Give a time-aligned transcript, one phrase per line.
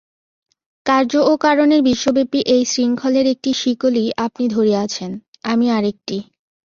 [0.85, 5.11] কার্য ও কারণের বিশ্বব্যাপী এই শৃঙ্খলের একটি শিকলি আপনি ধরিয়াছেন,
[5.43, 6.17] আমি আর একটি।